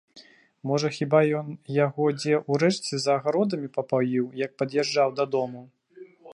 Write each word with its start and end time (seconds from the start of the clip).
Можа, 0.69 0.87
хіба 0.95 1.19
ён 1.39 1.51
яго 1.75 2.05
дзе 2.19 2.33
ў 2.37 2.53
рэчцы 2.65 2.93
за 3.05 3.11
агародамі 3.19 3.71
папаіў, 3.79 4.25
як 4.45 4.51
пад'язджаў 4.63 5.17
дадому. 5.23 5.63